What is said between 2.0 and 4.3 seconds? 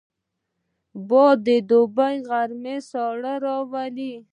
په غرمه ساړه راولي